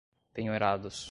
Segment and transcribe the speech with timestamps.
[0.33, 0.99] penhorados